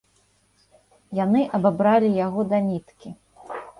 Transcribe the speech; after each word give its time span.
Яны 1.23 1.41
абабралі 1.57 2.09
яго 2.25 2.41
да 2.55 2.63
ніткі. 2.71 3.09